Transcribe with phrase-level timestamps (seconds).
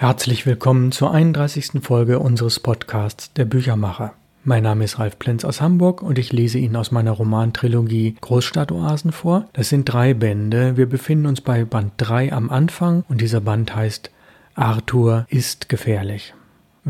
[0.00, 1.82] Herzlich willkommen zur 31.
[1.82, 4.12] Folge unseres Podcasts Der Büchermacher.
[4.44, 9.10] Mein Name ist Ralf Plenz aus Hamburg und ich lese Ihnen aus meiner Romantrilogie Großstadtoasen
[9.10, 9.48] vor.
[9.54, 10.76] Das sind drei Bände.
[10.76, 14.12] Wir befinden uns bei Band 3 am Anfang und dieser Band heißt
[14.54, 16.32] Arthur ist gefährlich.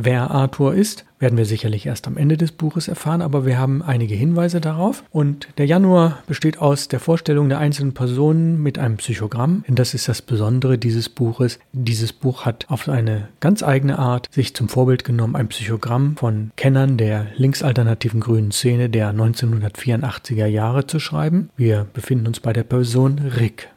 [0.00, 3.82] Wer Arthur ist, werden wir sicherlich erst am Ende des Buches erfahren, aber wir haben
[3.82, 5.02] einige Hinweise darauf.
[5.10, 9.64] Und der Januar besteht aus der Vorstellung der einzelnen Personen mit einem Psychogramm.
[9.66, 11.58] Denn das ist das Besondere dieses Buches.
[11.72, 16.52] Dieses Buch hat auf eine ganz eigene Art sich zum Vorbild genommen, ein Psychogramm von
[16.54, 21.50] Kennern der linksalternativen grünen Szene der 1984er Jahre zu schreiben.
[21.56, 23.68] Wir befinden uns bei der Person Rick.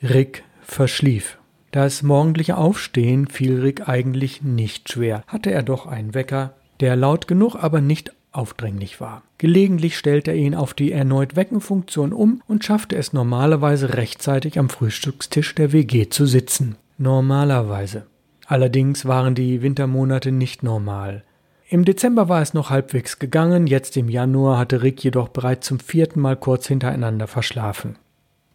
[0.00, 1.38] Rick verschlief.
[1.70, 7.26] Das morgendliche Aufstehen fiel Rick eigentlich nicht schwer, hatte er doch einen Wecker, der laut
[7.26, 9.22] genug, aber nicht aufdringlich war.
[9.38, 14.68] Gelegentlich stellte er ihn auf die erneut Weckenfunktion um und schaffte es normalerweise rechtzeitig am
[14.68, 16.76] Frühstückstisch der WG zu sitzen.
[16.98, 18.06] Normalerweise.
[18.46, 21.24] Allerdings waren die Wintermonate nicht normal.
[21.68, 25.80] Im Dezember war es noch halbwegs gegangen, jetzt im Januar hatte Rick jedoch bereits zum
[25.80, 27.96] vierten Mal kurz hintereinander verschlafen.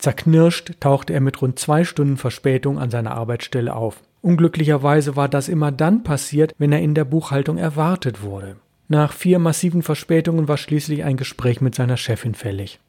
[0.01, 4.01] Zerknirscht tauchte er mit rund zwei Stunden Verspätung an seiner Arbeitsstelle auf.
[4.21, 8.55] Unglücklicherweise war das immer dann passiert, wenn er in der Buchhaltung erwartet wurde.
[8.87, 12.79] Nach vier massiven Verspätungen war schließlich ein Gespräch mit seiner Chefin fällig.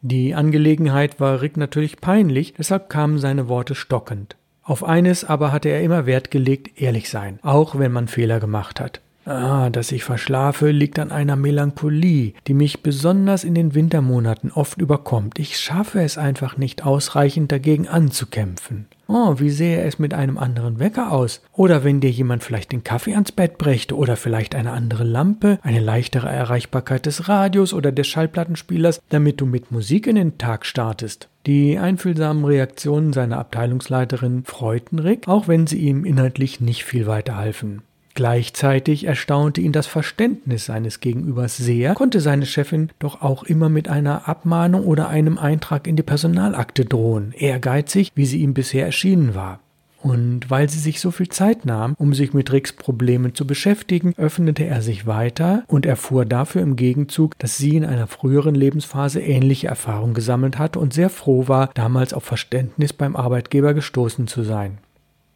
[0.00, 4.36] Die Angelegenheit war Rick natürlich peinlich, deshalb kamen seine Worte stockend.
[4.62, 8.80] Auf eines aber hatte er immer Wert gelegt, ehrlich sein, auch wenn man Fehler gemacht
[8.80, 9.00] hat.
[9.26, 14.80] Ah, dass ich verschlafe, liegt an einer Melancholie, die mich besonders in den Wintermonaten oft
[14.80, 15.40] überkommt.
[15.40, 18.86] Ich schaffe es einfach nicht ausreichend dagegen anzukämpfen.
[19.08, 21.42] Oh, wie sähe es mit einem anderen Wecker aus?
[21.52, 25.58] Oder wenn dir jemand vielleicht den Kaffee ans Bett brächte oder vielleicht eine andere Lampe,
[25.62, 30.64] eine leichtere Erreichbarkeit des Radios oder des Schallplattenspielers, damit du mit Musik in den Tag
[30.64, 31.28] startest.
[31.46, 37.82] Die einfühlsamen Reaktionen seiner Abteilungsleiterin freuten Rick, auch wenn sie ihm inhaltlich nicht viel weiterhalfen.
[38.16, 43.90] Gleichzeitig erstaunte ihn das Verständnis seines Gegenübers sehr, konnte seine Chefin doch auch immer mit
[43.90, 49.34] einer Abmahnung oder einem Eintrag in die Personalakte drohen, ehrgeizig, wie sie ihm bisher erschienen
[49.34, 49.60] war.
[50.02, 54.14] Und weil sie sich so viel Zeit nahm, um sich mit Ricks Problemen zu beschäftigen,
[54.16, 59.20] öffnete er sich weiter und erfuhr dafür im Gegenzug, dass sie in einer früheren Lebensphase
[59.20, 64.42] ähnliche Erfahrungen gesammelt hatte und sehr froh war, damals auf Verständnis beim Arbeitgeber gestoßen zu
[64.42, 64.78] sein.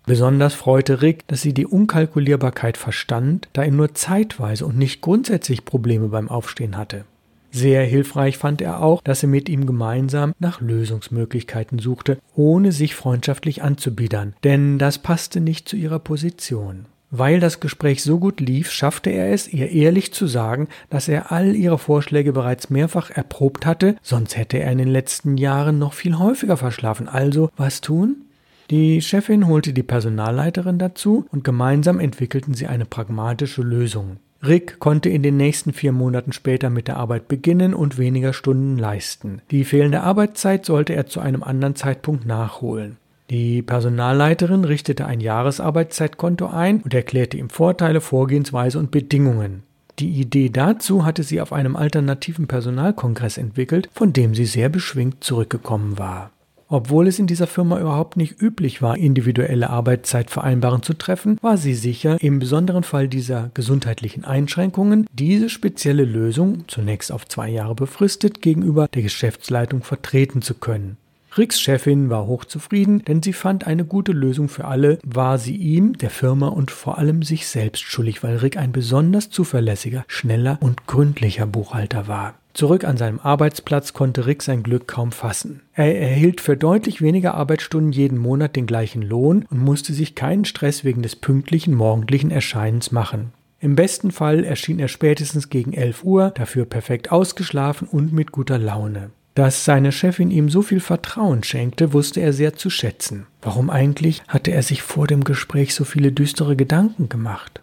[0.06, 5.64] Besonders freute Rick, dass sie die Unkalkulierbarkeit verstand, da er nur zeitweise und nicht grundsätzlich
[5.64, 7.04] Probleme beim Aufstehen hatte.
[7.52, 12.94] Sehr hilfreich fand er auch, dass sie mit ihm gemeinsam nach Lösungsmöglichkeiten suchte, ohne sich
[12.94, 16.86] freundschaftlich anzubiedern, denn das passte nicht zu ihrer Position.
[17.12, 21.32] Weil das Gespräch so gut lief, schaffte er es, ihr ehrlich zu sagen, dass er
[21.32, 25.92] all ihre Vorschläge bereits mehrfach erprobt hatte, sonst hätte er in den letzten Jahren noch
[25.92, 27.08] viel häufiger verschlafen.
[27.08, 28.26] Also, was tun?
[28.70, 34.18] Die Chefin holte die Personalleiterin dazu und gemeinsam entwickelten sie eine pragmatische Lösung.
[34.46, 38.78] Rick konnte in den nächsten vier Monaten später mit der Arbeit beginnen und weniger Stunden
[38.78, 39.42] leisten.
[39.50, 42.96] Die fehlende Arbeitszeit sollte er zu einem anderen Zeitpunkt nachholen.
[43.28, 49.64] Die Personalleiterin richtete ein Jahresarbeitszeitkonto ein und erklärte ihm Vorteile, Vorgehensweise und Bedingungen.
[49.98, 55.22] Die Idee dazu hatte sie auf einem alternativen Personalkongress entwickelt, von dem sie sehr beschwingt
[55.22, 56.30] zurückgekommen war.
[56.72, 61.74] Obwohl es in dieser Firma überhaupt nicht üblich war, individuelle Arbeitszeitvereinbarungen zu treffen, war sie
[61.74, 68.40] sicher, im besonderen Fall dieser gesundheitlichen Einschränkungen diese spezielle Lösung, zunächst auf zwei Jahre befristet,
[68.40, 70.96] gegenüber der Geschäftsleitung vertreten zu können.
[71.36, 75.98] Ricks Chefin war hochzufrieden, denn sie fand eine gute Lösung für alle, war sie ihm,
[75.98, 80.86] der Firma und vor allem sich selbst schuldig, weil Rick ein besonders zuverlässiger, schneller und
[80.86, 82.34] gründlicher Buchhalter war.
[82.52, 85.62] Zurück an seinem Arbeitsplatz konnte Rick sein Glück kaum fassen.
[85.74, 90.44] Er erhielt für deutlich weniger Arbeitsstunden jeden Monat den gleichen Lohn und musste sich keinen
[90.44, 93.32] Stress wegen des pünktlichen morgendlichen Erscheinens machen.
[93.60, 98.58] Im besten Fall erschien er spätestens gegen 11 Uhr, dafür perfekt ausgeschlafen und mit guter
[98.58, 99.10] Laune.
[99.34, 103.26] Dass seine Chefin ihm so viel Vertrauen schenkte, wusste er sehr zu schätzen.
[103.42, 107.60] Warum eigentlich hatte er sich vor dem Gespräch so viele düstere Gedanken gemacht?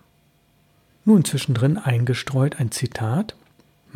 [1.03, 3.36] Nun zwischendrin eingestreut ein Zitat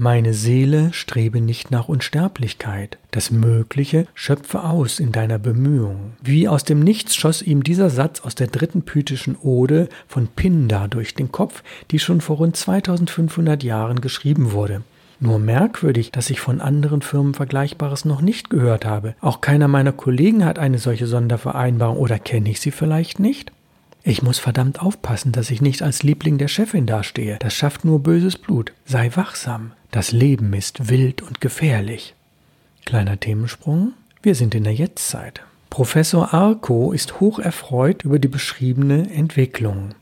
[0.01, 2.97] meine Seele strebe nicht nach Unsterblichkeit.
[3.11, 6.13] Das Mögliche schöpfe aus in deiner Bemühung.
[6.23, 10.87] Wie aus dem Nichts schoss ihm dieser Satz aus der dritten pythischen Ode von Pindar
[10.87, 11.61] durch den Kopf,
[11.91, 14.81] die schon vor rund 2500 Jahren geschrieben wurde.
[15.19, 19.13] Nur merkwürdig, dass ich von anderen Firmen Vergleichbares noch nicht gehört habe.
[19.21, 23.51] Auch keiner meiner Kollegen hat eine solche Sondervereinbarung oder kenne ich sie vielleicht nicht?
[24.03, 27.37] Ich muss verdammt aufpassen, dass ich nicht als Liebling der Chefin dastehe.
[27.39, 28.73] Das schafft nur böses Blut.
[28.85, 29.73] Sei wachsam.
[29.91, 32.15] Das Leben ist wild und gefährlich.
[32.85, 33.93] Kleiner Themensprung.
[34.23, 35.43] Wir sind in der Jetztzeit.
[35.69, 39.93] Professor Arco ist hoch erfreut über die beschriebene Entwicklung.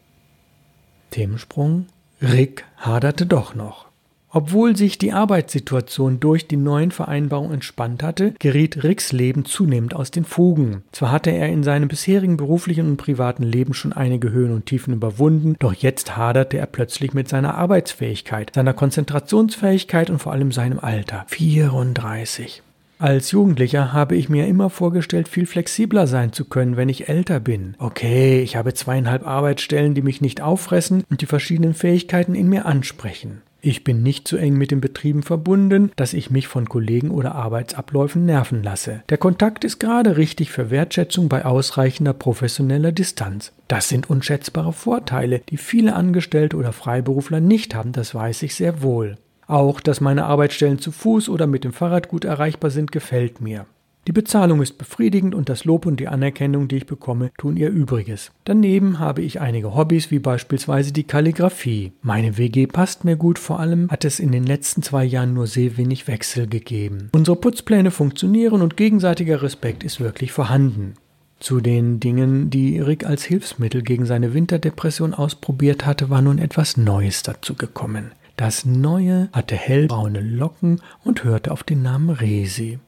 [1.11, 1.87] Themensprung
[2.21, 3.88] Rick haderte doch noch.
[4.31, 10.11] Obwohl sich die Arbeitssituation durch die neuen Vereinbarungen entspannt hatte, geriet Ricks Leben zunehmend aus
[10.11, 10.83] den Fugen.
[10.91, 14.93] Zwar hatte er in seinem bisherigen beruflichen und privaten Leben schon einige Höhen und Tiefen
[14.93, 20.79] überwunden, doch jetzt haderte er plötzlich mit seiner Arbeitsfähigkeit, seiner Konzentrationsfähigkeit und vor allem seinem
[20.79, 21.25] Alter.
[21.27, 22.61] 34.
[22.99, 27.39] Als Jugendlicher habe ich mir immer vorgestellt, viel flexibler sein zu können, wenn ich älter
[27.39, 27.75] bin.
[27.79, 32.65] Okay, ich habe zweieinhalb Arbeitsstellen, die mich nicht auffressen und die verschiedenen Fähigkeiten in mir
[32.65, 33.41] ansprechen.
[33.61, 37.35] Ich bin nicht so eng mit den Betrieben verbunden, dass ich mich von Kollegen oder
[37.35, 39.03] Arbeitsabläufen nerven lasse.
[39.09, 43.51] Der Kontakt ist gerade richtig für Wertschätzung bei ausreichender professioneller Distanz.
[43.67, 48.81] Das sind unschätzbare Vorteile, die viele Angestellte oder Freiberufler nicht haben, das weiß ich sehr
[48.81, 49.17] wohl.
[49.45, 53.65] Auch, dass meine Arbeitsstellen zu Fuß oder mit dem Fahrrad gut erreichbar sind, gefällt mir.
[54.07, 57.69] Die Bezahlung ist befriedigend und das Lob und die Anerkennung, die ich bekomme, tun ihr
[57.69, 58.31] Übriges.
[58.45, 61.91] Daneben habe ich einige Hobbys, wie beispielsweise die Kalligraphie.
[62.01, 65.45] Meine WG passt mir gut, vor allem hat es in den letzten zwei Jahren nur
[65.45, 67.09] sehr wenig Wechsel gegeben.
[67.11, 70.95] Unsere Putzpläne funktionieren und gegenseitiger Respekt ist wirklich vorhanden.
[71.39, 76.75] Zu den Dingen, die Rick als Hilfsmittel gegen seine Winterdepression ausprobiert hatte, war nun etwas
[76.75, 78.11] Neues dazu gekommen.
[78.35, 82.79] Das Neue hatte hellbraune Locken und hörte auf den Namen Resi.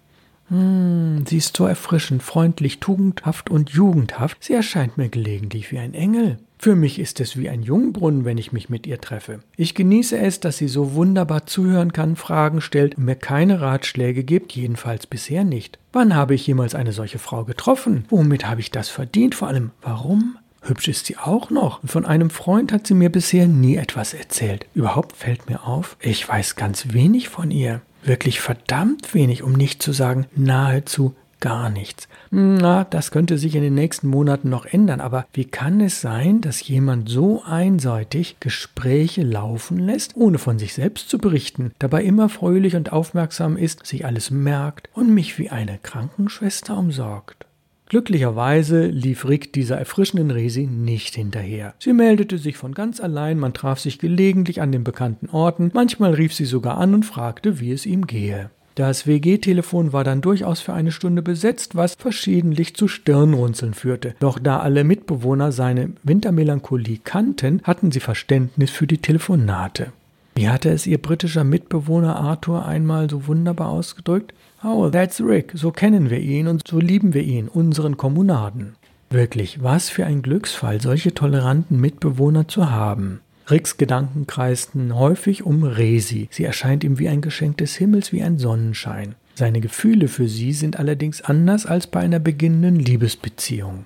[0.51, 4.43] Hm, sie ist so erfrischend, freundlich, tugendhaft und jugendhaft.
[4.43, 6.37] Sie erscheint mir gelegentlich wie ein Engel.
[6.59, 9.39] Für mich ist es wie ein Jungbrunnen, wenn ich mich mit ihr treffe.
[9.55, 14.23] Ich genieße es, dass sie so wunderbar zuhören kann, Fragen stellt und mir keine Ratschläge
[14.23, 15.79] gibt, jedenfalls bisher nicht.
[15.93, 18.05] Wann habe ich jemals eine solche Frau getroffen?
[18.09, 19.33] Womit habe ich das verdient?
[19.33, 20.37] Vor allem, warum?
[20.61, 21.81] Hübsch ist sie auch noch.
[21.81, 24.67] Und von einem Freund hat sie mir bisher nie etwas erzählt.
[24.75, 29.81] Überhaupt fällt mir auf, ich weiß ganz wenig von ihr wirklich verdammt wenig, um nicht
[29.81, 32.07] zu sagen nahezu gar nichts.
[32.29, 36.39] Na, das könnte sich in den nächsten Monaten noch ändern, aber wie kann es sein,
[36.39, 42.29] dass jemand so einseitig Gespräche laufen lässt, ohne von sich selbst zu berichten, dabei immer
[42.29, 47.45] fröhlich und aufmerksam ist, sich alles merkt und mich wie eine Krankenschwester umsorgt?
[47.91, 51.73] Glücklicherweise lief Rick dieser erfrischenden Resi nicht hinterher.
[51.77, 56.13] Sie meldete sich von ganz allein, man traf sich gelegentlich an den bekannten Orten, manchmal
[56.13, 58.49] rief sie sogar an und fragte, wie es ihm gehe.
[58.75, 64.15] Das WG-Telefon war dann durchaus für eine Stunde besetzt, was verschiedentlich zu Stirnrunzeln führte.
[64.21, 69.91] Doch da alle Mitbewohner seine Wintermelancholie kannten, hatten sie Verständnis für die Telefonate.
[70.35, 74.33] Wie hatte es ihr britischer Mitbewohner Arthur einmal so wunderbar ausgedrückt?
[74.63, 78.75] Oh, that's Rick, so kennen wir ihn und so lieben wir ihn, unseren Kommunaden.
[79.09, 83.21] Wirklich, was für ein Glücksfall, solche toleranten Mitbewohner zu haben.
[83.49, 86.29] Ricks Gedanken kreisten häufig um Resi.
[86.31, 89.15] Sie erscheint ihm wie ein Geschenk des Himmels, wie ein Sonnenschein.
[89.33, 93.85] Seine Gefühle für sie sind allerdings anders als bei einer beginnenden Liebesbeziehung.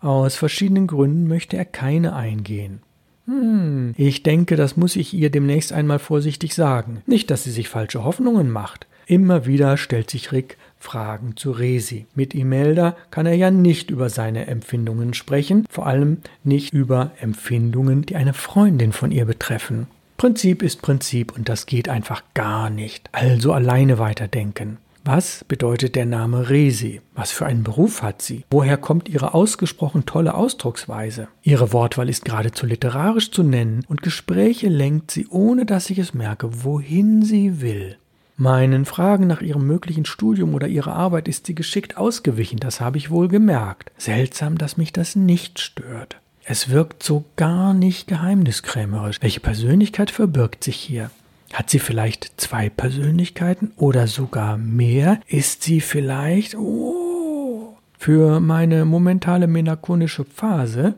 [0.00, 2.80] Aus verschiedenen Gründen möchte er keine eingehen.
[3.26, 7.02] Hm, ich denke, das muss ich ihr demnächst einmal vorsichtig sagen.
[7.06, 8.86] Nicht, dass sie sich falsche Hoffnungen macht.
[9.06, 12.06] Immer wieder stellt sich Rick Fragen zu Resi.
[12.16, 18.02] Mit Imelda kann er ja nicht über seine Empfindungen sprechen, vor allem nicht über Empfindungen,
[18.02, 19.86] die eine Freundin von ihr betreffen.
[20.16, 23.08] Prinzip ist Prinzip und das geht einfach gar nicht.
[23.12, 24.78] Also alleine weiterdenken.
[25.04, 27.00] Was bedeutet der Name Resi?
[27.14, 28.44] Was für einen Beruf hat sie?
[28.50, 31.28] Woher kommt ihre ausgesprochen tolle Ausdrucksweise?
[31.42, 36.12] Ihre Wortwahl ist geradezu literarisch zu nennen und Gespräche lenkt sie, ohne dass ich es
[36.12, 37.98] merke, wohin sie will.
[38.36, 42.98] Meinen Fragen nach ihrem möglichen Studium oder ihrer Arbeit ist sie geschickt ausgewichen, das habe
[42.98, 43.90] ich wohl gemerkt.
[43.96, 46.18] Seltsam, dass mich das nicht stört.
[46.44, 49.22] Es wirkt so gar nicht geheimniskrämerisch.
[49.22, 51.10] Welche Persönlichkeit verbirgt sich hier?
[51.52, 55.20] Hat sie vielleicht zwei Persönlichkeiten oder sogar mehr?
[55.26, 56.56] Ist sie vielleicht...
[56.56, 60.94] Oh, für meine momentane melancholische Phase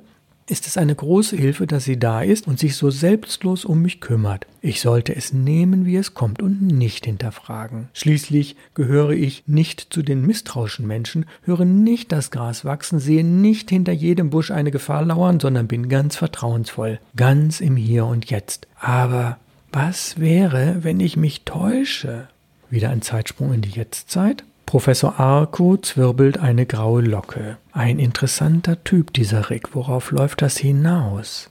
[0.49, 4.00] ist es eine große Hilfe, dass sie da ist und sich so selbstlos um mich
[4.00, 4.47] kümmert.
[4.61, 7.88] Ich sollte es nehmen, wie es kommt und nicht hinterfragen.
[7.93, 13.71] Schließlich gehöre ich nicht zu den misstrauischen Menschen, höre nicht das Gras wachsen, sehe nicht
[13.71, 18.67] hinter jedem Busch eine Gefahr lauern, sondern bin ganz vertrauensvoll, ganz im Hier und Jetzt.
[18.81, 19.38] Aber
[19.71, 22.28] was wäre, wenn ich mich täusche?
[22.71, 24.45] Wieder ein Zeitsprung in die Jetztzeit.
[24.69, 27.57] Professor Arco zwirbelt eine graue Locke.
[27.73, 29.75] Ein interessanter Typ, dieser Rick.
[29.75, 31.49] Worauf läuft das hinaus?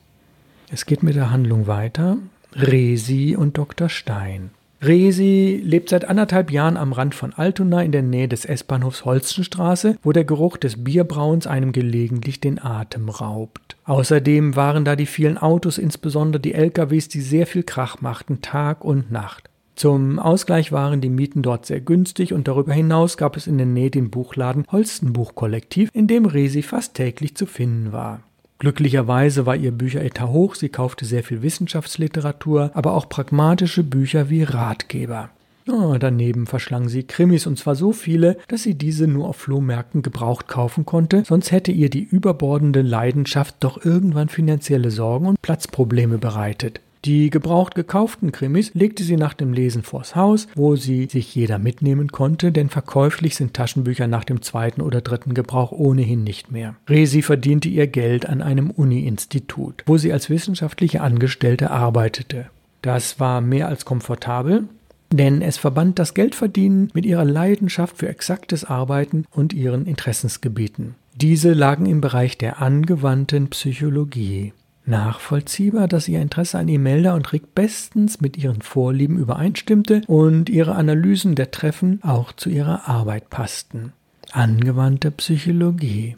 [0.70, 2.18] Es geht mit der Handlung weiter.
[2.54, 3.90] Resi und Dr.
[3.90, 4.52] Stein.
[4.84, 9.98] Resi lebt seit anderthalb Jahren am Rand von Altona in der Nähe des S-Bahnhofs Holstenstraße,
[10.04, 13.78] wo der Geruch des Bierbrauens einem gelegentlich den Atem raubt.
[13.86, 18.86] Außerdem waren da die vielen Autos, insbesondere die LKWs, die sehr viel Krach machten, Tag
[18.86, 19.50] und Nacht.
[19.78, 23.68] Zum Ausgleich waren die Mieten dort sehr günstig und darüber hinaus gab es in der
[23.68, 28.22] Nähe den Buchladen Holstenbuch-Kollektiv, in dem Resi fast täglich zu finden war.
[28.58, 34.42] Glücklicherweise war ihr Bücheretat hoch, sie kaufte sehr viel Wissenschaftsliteratur, aber auch pragmatische Bücher wie
[34.42, 35.30] Ratgeber.
[35.70, 40.02] Oh, daneben verschlang sie Krimis und zwar so viele, dass sie diese nur auf Flohmärkten
[40.02, 46.18] gebraucht kaufen konnte, sonst hätte ihr die überbordende Leidenschaft doch irgendwann finanzielle Sorgen und Platzprobleme
[46.18, 46.82] bereitet.
[47.08, 51.58] Die gebraucht gekauften Krimis legte sie nach dem Lesen vors Haus, wo sie sich jeder
[51.58, 56.76] mitnehmen konnte, denn verkäuflich sind Taschenbücher nach dem zweiten oder dritten Gebrauch ohnehin nicht mehr.
[56.90, 62.48] Resi verdiente ihr Geld an einem Uni-Institut, wo sie als wissenschaftliche Angestellte arbeitete.
[62.82, 64.66] Das war mehr als komfortabel,
[65.10, 70.96] denn es verband das Geldverdienen mit ihrer Leidenschaft für exaktes Arbeiten und ihren Interessensgebieten.
[71.16, 74.52] Diese lagen im Bereich der angewandten Psychologie.
[74.88, 80.76] Nachvollziehbar, dass ihr Interesse an Imelda und Rick bestens mit ihren Vorlieben übereinstimmte und ihre
[80.76, 83.92] Analysen der Treffen auch zu ihrer Arbeit passten.
[84.32, 86.16] Angewandte Psychologie.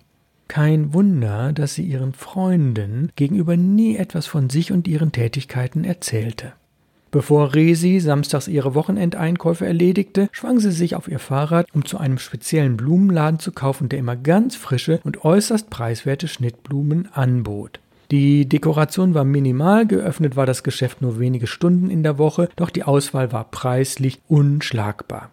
[0.47, 6.53] Kein Wunder, dass sie ihren Freunden gegenüber nie etwas von sich und ihren Tätigkeiten erzählte.
[7.11, 12.19] Bevor Resi samstags ihre Wochenendeinkäufe erledigte, schwang sie sich auf ihr Fahrrad, um zu einem
[12.19, 17.79] speziellen Blumenladen zu kaufen, der immer ganz frische und äußerst preiswerte Schnittblumen anbot.
[18.11, 22.71] Die Dekoration war minimal, geöffnet war das Geschäft nur wenige Stunden in der Woche, doch
[22.71, 25.29] die Auswahl war preislich unschlagbar.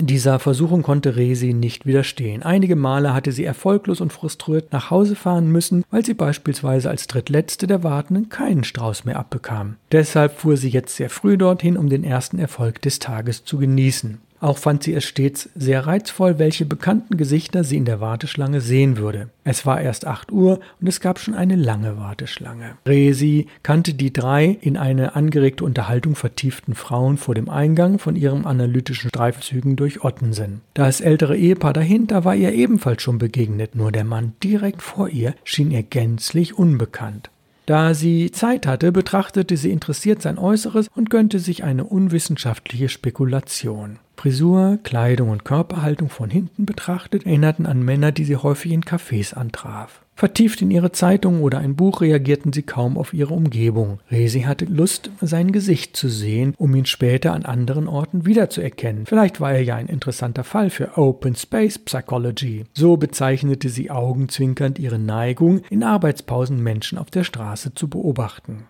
[0.00, 2.42] Dieser Versuchung konnte Resi nicht widerstehen.
[2.42, 7.06] Einige Male hatte sie erfolglos und frustriert nach Hause fahren müssen, weil sie beispielsweise als
[7.06, 9.76] drittletzte der Wartenden keinen Strauß mehr abbekam.
[9.92, 14.18] Deshalb fuhr sie jetzt sehr früh dorthin, um den ersten Erfolg des Tages zu genießen.
[14.40, 18.96] Auch fand sie es stets sehr reizvoll, welche bekannten Gesichter sie in der Warteschlange sehen
[18.96, 19.28] würde.
[19.44, 22.76] Es war erst 8 Uhr und es gab schon eine lange Warteschlange.
[22.86, 28.46] Resi kannte die drei in eine angeregte Unterhaltung vertieften Frauen vor dem Eingang von ihren
[28.46, 30.62] analytischen Streifzügen durch Ottensen.
[30.72, 35.34] Das ältere Ehepaar dahinter war ihr ebenfalls schon begegnet, nur der Mann direkt vor ihr
[35.44, 37.30] schien ihr gänzlich unbekannt.
[37.66, 44.00] Da sie Zeit hatte, betrachtete sie interessiert sein Äußeres und gönnte sich eine unwissenschaftliche Spekulation.
[44.20, 49.32] Frisur, Kleidung und Körperhaltung von hinten betrachtet erinnerten an Männer, die sie häufig in Cafés
[49.32, 50.02] antraf.
[50.14, 54.00] Vertieft in ihre Zeitung oder ein Buch reagierten sie kaum auf ihre Umgebung.
[54.10, 59.06] Resi hatte Lust, sein Gesicht zu sehen, um ihn später an anderen Orten wiederzuerkennen.
[59.06, 62.64] Vielleicht war er ja ein interessanter Fall für Open Space Psychology.
[62.74, 68.66] So bezeichnete sie augenzwinkernd ihre Neigung, in Arbeitspausen Menschen auf der Straße zu beobachten.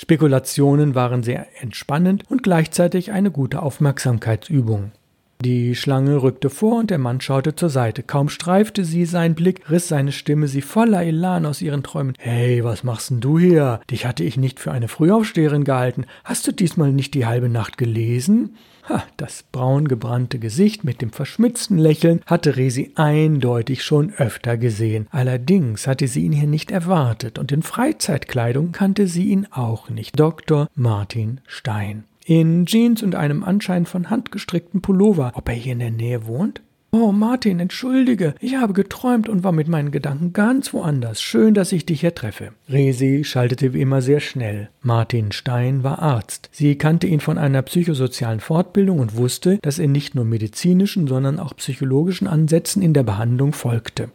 [0.00, 4.92] Spekulationen waren sehr entspannend und gleichzeitig eine gute Aufmerksamkeitsübung.
[5.40, 8.02] Die Schlange rückte vor und der Mann schaute zur Seite.
[8.02, 12.14] Kaum streifte sie sein Blick, riss seine Stimme sie voller Elan aus ihren Träumen.
[12.18, 13.80] Hey, was machst denn du hier?
[13.88, 16.06] Dich hatte ich nicht für eine Frühaufsteherin gehalten.
[16.24, 18.56] Hast du diesmal nicht die halbe Nacht gelesen?
[18.88, 25.06] Ha, das braungebrannte Gesicht mit dem verschmitzten Lächeln hatte Resi eindeutig schon öfter gesehen.
[25.12, 30.18] Allerdings hatte sie ihn hier nicht erwartet und in Freizeitkleidung kannte sie ihn auch nicht.
[30.18, 30.66] Dr.
[30.74, 32.04] Martin Stein.
[32.28, 35.32] In Jeans und einem anscheinend von Hand gestrickten Pullover.
[35.32, 36.60] Ob er hier in der Nähe wohnt?
[36.90, 41.22] Oh, Martin, entschuldige, ich habe geträumt und war mit meinen Gedanken ganz woanders.
[41.22, 42.52] Schön, dass ich dich hier treffe.
[42.68, 44.68] Resi schaltete wie immer sehr schnell.
[44.82, 46.50] Martin Stein war Arzt.
[46.52, 51.38] Sie kannte ihn von einer psychosozialen Fortbildung und wusste, dass er nicht nur medizinischen, sondern
[51.38, 54.10] auch psychologischen Ansätzen in der Behandlung folgte.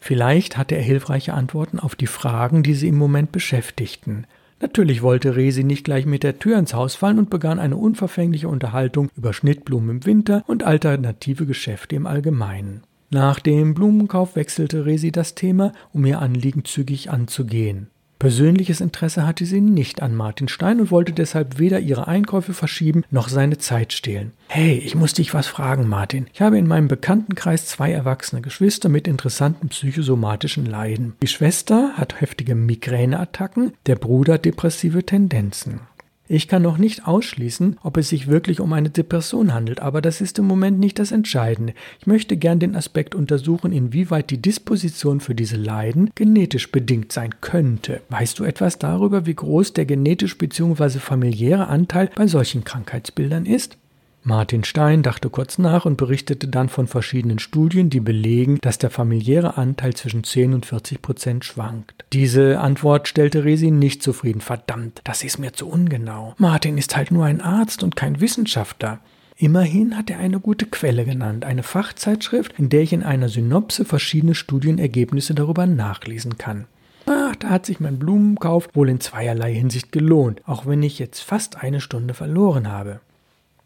[0.00, 4.26] Vielleicht hatte er hilfreiche Antworten auf die Fragen, die sie im Moment beschäftigten.
[4.60, 8.48] Natürlich wollte Resi nicht gleich mit der Tür ins Haus fallen und begann eine unverfängliche
[8.48, 12.82] Unterhaltung über Schnittblumen im Winter und alternative Geschäfte im Allgemeinen.
[13.10, 17.88] Nach dem Blumenkauf wechselte Resi das Thema, um ihr Anliegen zügig anzugehen.
[18.18, 23.04] Persönliches Interesse hatte sie nicht an Martin Stein und wollte deshalb weder ihre Einkäufe verschieben
[23.10, 24.32] noch seine Zeit stehlen.
[24.48, 26.26] Hey, ich muss dich was fragen, Martin.
[26.32, 31.14] Ich habe in meinem Bekanntenkreis zwei erwachsene Geschwister mit interessanten psychosomatischen Leiden.
[31.22, 35.80] Die Schwester hat heftige Migräneattacken, der Bruder depressive Tendenzen.
[36.30, 40.20] Ich kann noch nicht ausschließen, ob es sich wirklich um eine Depression handelt, aber das
[40.20, 41.72] ist im Moment nicht das Entscheidende.
[42.00, 47.36] Ich möchte gern den Aspekt untersuchen, inwieweit die Disposition für diese Leiden genetisch bedingt sein
[47.40, 48.02] könnte.
[48.10, 50.98] Weißt du etwas darüber, wie groß der genetisch bzw.
[50.98, 53.78] familiäre Anteil bei solchen Krankheitsbildern ist?
[54.22, 58.90] Martin Stein dachte kurz nach und berichtete dann von verschiedenen Studien, die belegen, dass der
[58.90, 62.04] familiäre Anteil zwischen 10 und 40 Prozent schwankt.
[62.12, 64.40] Diese Antwort stellte Resi nicht zufrieden.
[64.40, 66.34] Verdammt, das ist mir zu ungenau.
[66.36, 69.00] Martin ist halt nur ein Arzt und kein Wissenschaftler.
[69.36, 73.84] Immerhin hat er eine gute Quelle genannt, eine Fachzeitschrift, in der ich in einer Synopse
[73.84, 76.66] verschiedene Studienergebnisse darüber nachlesen kann.
[77.06, 81.20] Ach, da hat sich mein Blumenkauf wohl in zweierlei Hinsicht gelohnt, auch wenn ich jetzt
[81.20, 83.00] fast eine Stunde verloren habe.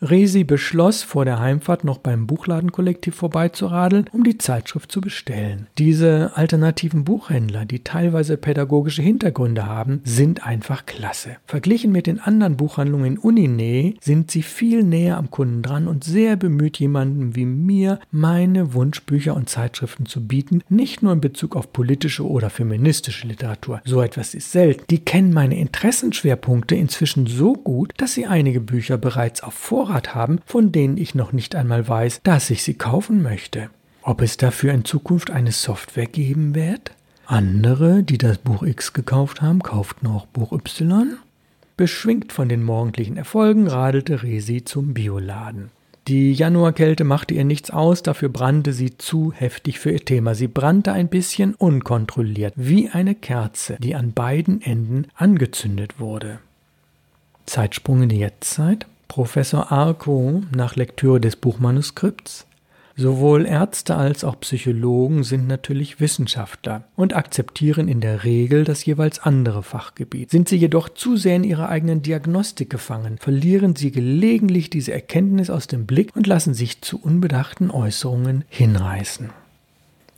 [0.03, 5.69] Resi beschloss, vor der Heimfahrt noch beim Buchladenkollektiv vorbeizuradeln, um die Zeitschrift zu bestellen.
[5.79, 11.37] Diese alternativen Buchhändler, die teilweise pädagogische Hintergründe haben, sind einfach klasse.
[11.47, 16.03] Verglichen mit den anderen Buchhandlungen in Uninähe sind sie viel näher am Kunden dran und
[16.03, 21.55] sehr bemüht, jemandem wie mir meine Wunschbücher und Zeitschriften zu bieten, nicht nur in Bezug
[21.55, 23.81] auf politische oder feministische Literatur.
[23.85, 24.83] So etwas ist selten.
[24.91, 30.41] Die kennen meine Interessenschwerpunkte inzwischen so gut, dass sie einige Bücher bereits auf Vorrat haben,
[30.47, 33.71] von denen ich noch nicht einmal weiß, dass ich sie kaufen möchte.
[34.03, 36.93] Ob es dafür in Zukunft eine Software geben wird?
[37.27, 41.17] Andere, die das Buch X gekauft haben, kauften auch Buch Y?
[41.77, 45.71] Beschwingt von den morgendlichen Erfolgen radelte Resi zum Bioladen.
[46.09, 50.35] Die Januarkälte machte ihr nichts aus, dafür brannte sie zu heftig für ihr Thema.
[50.35, 56.41] Sie brannte ein bisschen unkontrolliert, wie eine Kerze, die an beiden Enden angezündet wurde.
[57.47, 58.87] Zeitsprung in die Jetztzeit.
[59.13, 62.47] Professor Arco nach Lektüre des Buchmanuskripts
[62.97, 69.19] Sowohl Ärzte als auch Psychologen sind natürlich Wissenschaftler und akzeptieren in der Regel das jeweils
[69.19, 70.31] andere Fachgebiet.
[70.31, 75.51] Sind sie jedoch zu sehr in ihrer eigenen Diagnostik gefangen, verlieren sie gelegentlich diese Erkenntnis
[75.51, 79.29] aus dem Blick und lassen sich zu unbedachten Äußerungen hinreißen.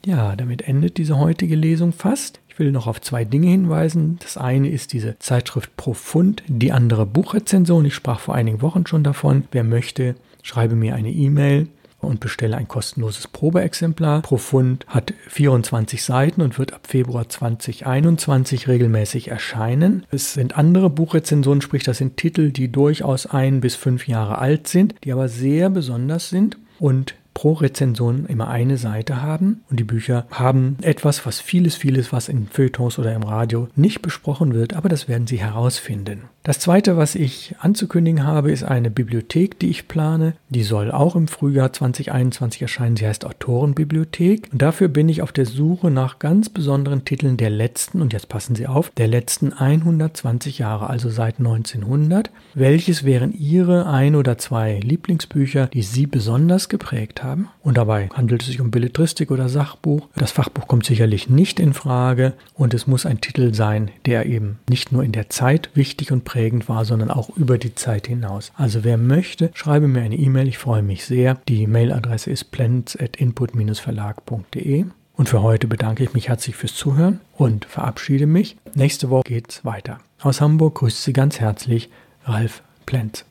[0.04, 2.40] Ja, damit endet diese heutige Lesung fast.
[2.48, 4.18] Ich will noch auf zwei Dinge hinweisen.
[4.20, 7.84] Das eine ist diese Zeitschrift Profund, die andere Buchrezension.
[7.84, 9.44] Ich sprach vor einigen Wochen schon davon.
[9.50, 11.68] Wer möchte, schreibe mir eine E-Mail
[12.00, 14.22] und bestelle ein kostenloses Probeexemplar.
[14.22, 20.04] Profund hat 24 Seiten und wird ab Februar 2021 regelmäßig erscheinen.
[20.10, 24.68] Es sind andere Buchrezensionen, sprich das sind Titel, die durchaus ein bis fünf Jahre alt
[24.68, 29.84] sind, die aber sehr besonders sind und pro Rezension immer eine Seite haben und die
[29.84, 34.74] Bücher haben etwas, was vieles, vieles, was in Feuilletons oder im Radio nicht besprochen wird,
[34.74, 36.30] aber das werden Sie herausfinden.
[36.44, 40.34] Das zweite, was ich anzukündigen habe, ist eine Bibliothek, die ich plane.
[40.50, 42.98] Die soll auch im Frühjahr 2021 erscheinen.
[42.98, 44.50] Sie heißt Autorenbibliothek.
[44.52, 48.28] Und dafür bin ich auf der Suche nach ganz besonderen Titeln der letzten, und jetzt
[48.28, 52.30] passen Sie auf, der letzten 120 Jahre, also seit 1900.
[52.52, 57.48] Welches wären Ihre ein oder zwei Lieblingsbücher, die Sie besonders geprägt haben?
[57.64, 60.06] Und dabei handelt es sich um Belletristik oder Sachbuch.
[60.16, 64.58] Das Fachbuch kommt sicherlich nicht in Frage und es muss ein Titel sein, der eben
[64.68, 68.52] nicht nur in der Zeit wichtig und prägend war, sondern auch über die Zeit hinaus.
[68.54, 71.38] Also wer möchte, schreibe mir eine E-Mail, ich freue mich sehr.
[71.48, 74.84] Die Mailadresse ist plans.input-verlag.de.
[75.16, 78.58] Und für heute bedanke ich mich herzlich fürs Zuhören und verabschiede mich.
[78.74, 80.00] Nächste Woche geht's weiter.
[80.20, 81.88] Aus Hamburg grüßt Sie ganz herzlich
[82.26, 83.24] Ralf Plenz.